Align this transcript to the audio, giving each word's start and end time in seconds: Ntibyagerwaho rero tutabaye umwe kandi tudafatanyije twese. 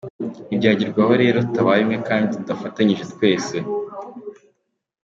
Ntibyagerwaho 0.47 1.13
rero 1.23 1.37
tutabaye 1.45 1.81
umwe 1.83 1.97
kandi 2.07 2.31
tudafatanyije 2.33 3.03
twese. 3.13 3.55